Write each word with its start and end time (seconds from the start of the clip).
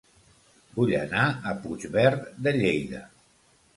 Vull 0.77 0.93
anar 1.01 1.25
a 1.51 1.55
Puigverd 1.67 2.25
de 2.49 2.55
Lleida 2.59 3.03